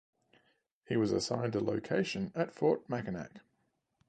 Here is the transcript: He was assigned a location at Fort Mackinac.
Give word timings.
He 0.87 0.97
was 0.97 1.11
assigned 1.11 1.53
a 1.53 1.59
location 1.59 2.31
at 2.33 2.55
Fort 2.55 2.89
Mackinac. 2.89 3.41